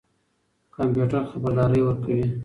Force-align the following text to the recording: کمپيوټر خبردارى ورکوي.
کمپيوټر 0.75 1.21
خبردارى 1.31 1.79
ورکوي. 1.83 2.25